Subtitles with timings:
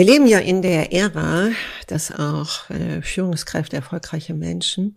[0.00, 1.50] Wir leben ja in der Ära,
[1.86, 4.94] dass auch äh, Führungskräfte, erfolgreiche Menschen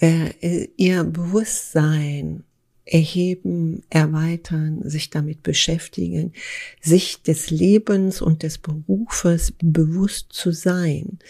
[0.00, 2.42] äh, ihr Bewusstsein
[2.84, 6.32] erheben, erweitern, sich damit beschäftigen,
[6.80, 11.20] sich des Lebens und des Berufes bewusst zu sein.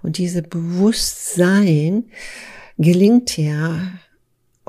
[0.00, 2.04] Und diese Bewusstsein
[2.78, 3.90] gelingt ja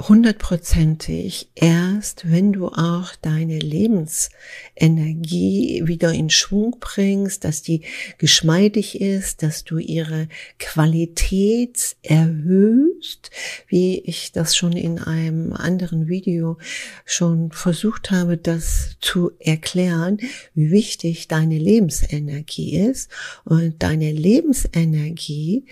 [0.08, 7.82] hundertprozentig erst, wenn du auch deine Lebensenergie wieder in Schwung bringst, dass die
[8.18, 10.28] geschmeidig ist, dass du ihre
[10.60, 13.30] Qualität erhöhst,
[13.68, 16.58] wie ich das schon in einem anderen Video
[17.06, 20.20] schon versucht habe, das zu erklären,
[20.54, 23.10] wie wichtig deine Lebensenergie ist.
[23.46, 25.66] Und deine Lebensenergie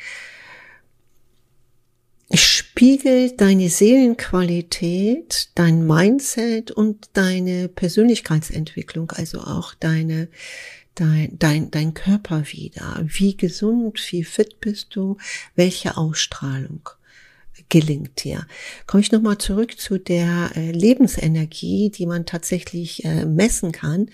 [2.33, 10.29] spiegelt deine Seelenqualität, dein Mindset und deine Persönlichkeitsentwicklung, also auch deine
[10.95, 13.01] dein, dein, dein Körper wieder.
[13.05, 15.17] Wie gesund, wie fit bist du,
[15.55, 16.89] welche Ausstrahlung
[17.69, 18.47] gelingt dir.
[18.87, 24.09] Komme ich nochmal zurück zu der äh, Lebensenergie, die man tatsächlich äh, messen kann.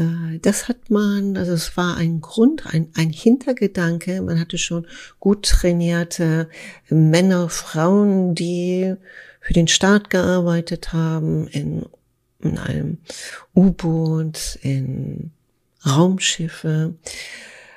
[0.00, 4.22] Äh, das hat man, also es war ein Grund, ein, ein Hintergedanke.
[4.22, 4.86] Man hatte schon
[5.20, 6.48] gut trainierte
[6.88, 8.94] Männer, Frauen, die
[9.40, 11.86] für den Staat gearbeitet haben, in,
[12.40, 12.98] in einem
[13.54, 15.30] U-Boot, in
[15.86, 16.94] Raumschiffe.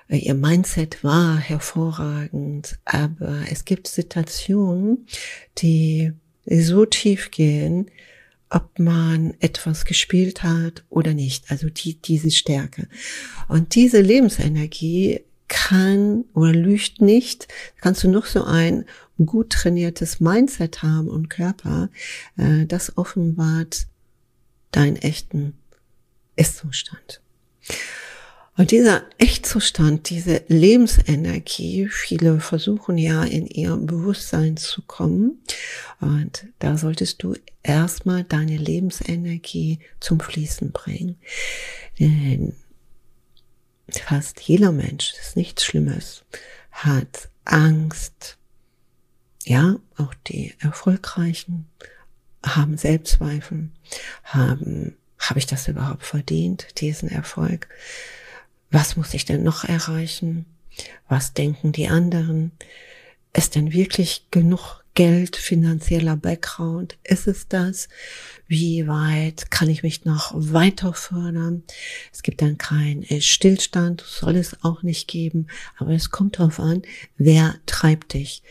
[0.08, 5.08] Äh, ihr Mindset war hervorragend, aber es gibt Situationen,
[5.58, 6.14] die
[6.46, 7.90] so tief gehen,
[8.54, 11.50] ob man etwas gespielt hat oder nicht.
[11.50, 12.88] Also die, diese Stärke.
[13.48, 17.48] Und diese Lebensenergie kann oder lügt nicht,
[17.82, 18.86] kannst du noch so ein
[19.26, 21.90] gut trainiertes Mindset haben und Körper,
[22.38, 23.88] äh, das offenbart
[24.72, 25.58] deinen echten
[26.36, 27.22] Ist-Zustand.
[28.56, 35.42] Und dieser Echtzustand, diese Lebensenergie, viele versuchen ja in ihr Bewusstsein zu kommen.
[36.00, 41.16] Und da solltest du erstmal deine Lebensenergie zum Fließen bringen.
[42.00, 42.56] Denn
[43.90, 46.24] fast jeder Mensch, das ist nichts Schlimmes,
[46.72, 48.38] hat Angst.
[49.46, 51.66] Ja, auch die Erfolgreichen
[52.46, 53.70] haben Selbstzweifel,
[54.24, 57.68] haben, habe ich das überhaupt verdient, diesen Erfolg?
[58.74, 60.48] Was muss ich denn noch erreichen?
[61.08, 62.52] Was denken die anderen?
[63.32, 66.98] Ist denn wirklich genug Geld, finanzieller Background?
[67.04, 67.88] Ist es das?
[68.48, 71.62] Wie weit kann ich mich noch weiter fördern?
[72.12, 75.46] Es gibt dann keinen Stillstand, soll es auch nicht geben,
[75.78, 76.82] aber es kommt darauf an,
[77.16, 78.42] wer treibt dich.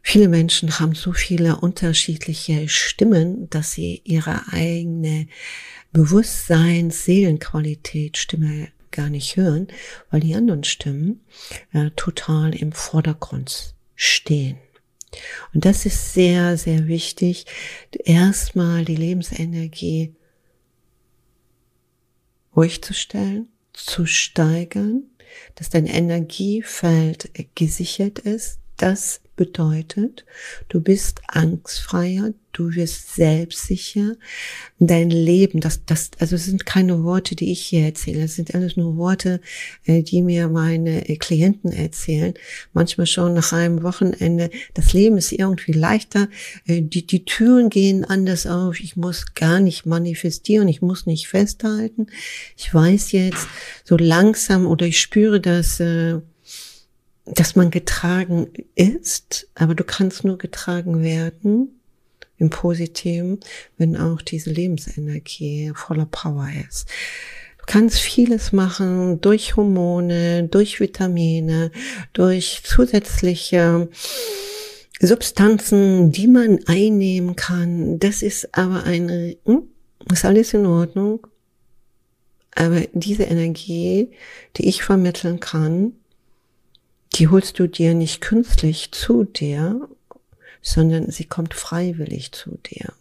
[0.00, 5.26] Viele Menschen haben so viele unterschiedliche Stimmen, dass sie ihre eigene
[5.92, 9.68] Bewusstseins, Seelenqualität, Stimme gar nicht hören,
[10.10, 11.20] weil die anderen Stimmen
[11.72, 14.56] äh, total im Vordergrund stehen.
[15.52, 17.46] Und das ist sehr, sehr wichtig,
[18.04, 20.14] erstmal die Lebensenergie
[22.56, 25.04] ruhig zu stellen, zu steigern,
[25.56, 28.58] dass dein Energiefeld gesichert ist.
[28.76, 30.24] Das bedeutet,
[30.68, 34.14] du bist angstfreier, du wirst selbstsicher,
[34.78, 38.54] dein Leben, das, das, also es sind keine Worte, die ich hier erzähle, es sind
[38.54, 39.40] alles nur Worte,
[39.84, 42.34] äh, die mir meine äh, Klienten erzählen.
[42.72, 46.28] Manchmal schon nach einem Wochenende, das Leben ist irgendwie leichter,
[46.66, 51.26] äh, die, die Türen gehen anders auf, ich muss gar nicht manifestieren, ich muss nicht
[51.28, 52.06] festhalten.
[52.56, 53.48] Ich weiß jetzt
[53.84, 55.80] so langsam oder ich spüre das,
[57.26, 61.80] dass man getragen ist, aber du kannst nur getragen werden
[62.38, 63.40] im Positiven,
[63.78, 66.88] wenn auch diese Lebensenergie voller Power ist.
[67.58, 71.70] Du kannst vieles machen durch Hormone, durch Vitamine,
[72.12, 73.88] durch zusätzliche
[75.00, 77.98] Substanzen, die man einnehmen kann.
[77.98, 79.62] Das ist aber eine, hm,
[80.12, 81.26] ist alles in Ordnung.
[82.54, 84.10] Aber diese Energie,
[84.56, 85.94] die ich vermitteln kann,
[87.14, 89.88] die holst du dir nicht künstlich zu dir,
[90.62, 92.92] sondern sie kommt freiwillig zu dir.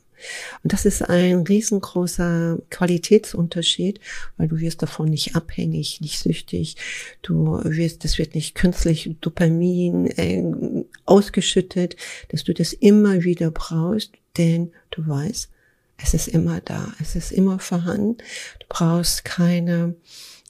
[0.63, 3.99] Und das ist ein riesengroßer Qualitätsunterschied,
[4.37, 6.77] weil du wirst davon nicht abhängig, nicht süchtig.
[7.21, 11.97] Du wirst, das wird nicht künstlich Dopamin äh, ausgeschüttet,
[12.29, 15.49] dass du das immer wieder brauchst, denn du weißt,
[15.97, 18.17] es ist immer da, es ist immer vorhanden.
[18.59, 19.95] Du brauchst keine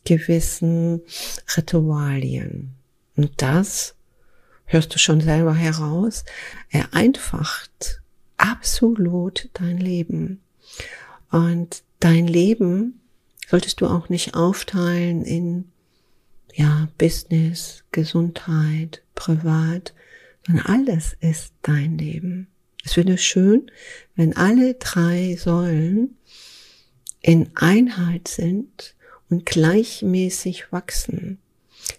[0.05, 1.01] gewissen
[1.57, 2.75] Ritualien.
[3.15, 3.95] Und das,
[4.65, 6.25] hörst du schon selber heraus,
[6.69, 8.01] er einfacht
[8.37, 10.41] absolut dein Leben.
[11.31, 13.01] Und dein Leben
[13.47, 15.65] solltest du auch nicht aufteilen in
[16.53, 19.93] ja, Business, Gesundheit, Privat,
[20.45, 22.47] sondern alles ist dein Leben.
[22.85, 23.71] Es wäre schön,
[24.15, 26.17] wenn alle drei Säulen
[27.21, 28.95] in Einheit sind
[29.29, 31.39] und gleichmäßig wachsen.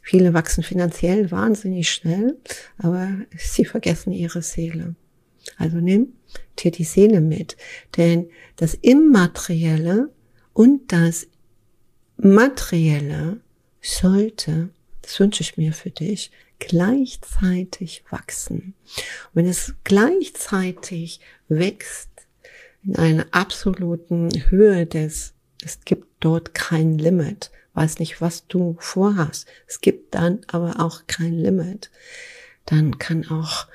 [0.02, 2.38] Viele wachsen finanziell wahnsinnig schnell,
[2.78, 4.94] aber sie vergessen ihre Seele.
[5.56, 6.14] Also nimm
[6.58, 7.56] dir die Seele mit,
[7.96, 10.10] denn das Immaterielle
[10.52, 11.26] und das
[12.16, 13.40] Materielle
[13.82, 14.70] sollte,
[15.02, 18.74] das wünsche ich mir für dich, gleichzeitig wachsen.
[18.86, 22.08] Und wenn es gleichzeitig wächst
[22.84, 29.46] in einer absoluten Höhe des, es gibt dort kein Limit, weiß nicht, was du vorhast.
[29.66, 31.90] Es gibt dann aber auch kein Limit.
[32.66, 33.66] Dann kann auch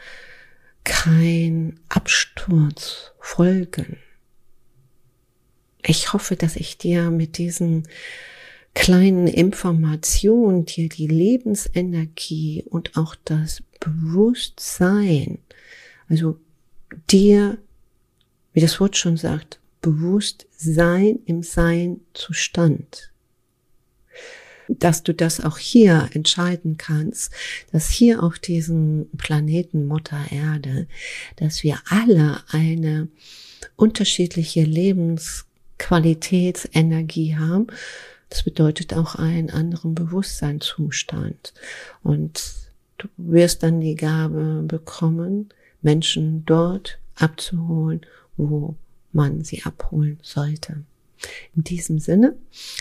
[0.83, 3.97] kein Absturz folgen.
[5.85, 7.87] Ich hoffe, dass ich dir mit diesen
[8.73, 15.39] kleinen Informationen dir die Lebensenergie und auch das Bewusstsein,
[16.07, 16.39] also
[17.09, 17.57] dir,
[18.53, 23.08] wie das Wort schon sagt, Bewusstsein im Sein-Zustand,
[24.69, 27.33] dass du das auch hier entscheiden kannst,
[27.71, 30.87] dass hier auf diesem Planeten Mutter Erde,
[31.37, 33.07] dass wir alle eine
[33.75, 37.67] unterschiedliche Lebensqualitätsenergie haben.
[38.29, 41.53] Das bedeutet auch einen anderen Bewusstseinszustand.
[42.03, 42.53] Und
[42.99, 45.49] du wirst dann die Gabe bekommen,
[45.81, 48.01] Menschen dort abzuholen,
[48.37, 48.75] wo
[49.11, 50.83] man sie abholen sollte.
[51.55, 52.35] In diesem Sinne,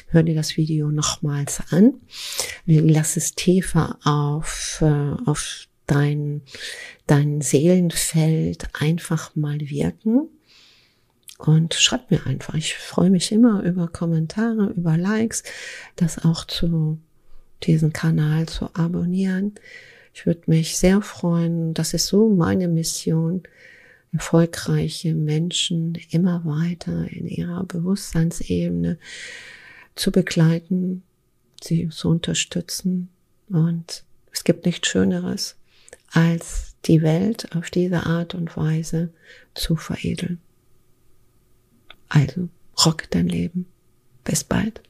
[0.08, 1.94] hör dir das Video nochmals an.
[2.66, 6.42] Lass es tiefer auf, äh, auf dein,
[7.06, 10.28] dein Seelenfeld einfach mal wirken.
[11.38, 12.54] Und schreib mir einfach.
[12.54, 15.44] Ich freue mich immer über Kommentare, über Likes,
[15.94, 16.98] das auch zu
[17.62, 19.54] diesem Kanal zu abonnieren.
[20.14, 21.74] Ich würde mich sehr freuen.
[21.74, 23.44] Das ist so meine Mission,
[24.12, 28.98] erfolgreiche Menschen immer weiter in ihrer Bewusstseinsebene
[29.94, 31.02] zu begleiten,
[31.62, 33.08] sie zu unterstützen.
[33.48, 35.56] Und es gibt nichts Schöneres,
[36.10, 39.12] als die Welt auf diese Art und Weise
[39.54, 40.40] zu veredeln.
[42.08, 42.48] Also,
[42.84, 43.66] rock dein Leben.
[44.24, 44.82] Bis bald.